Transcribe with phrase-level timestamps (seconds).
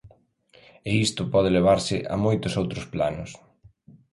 [0.89, 3.31] E isto pode levarse a moitos outros planos.